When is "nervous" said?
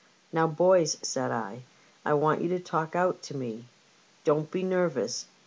4.63-5.27